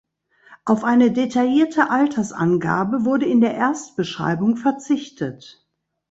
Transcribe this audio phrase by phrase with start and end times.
[0.65, 5.63] Auf eine detaillierte Altersangabe wurde in der Erstbeschreibung verzichtet.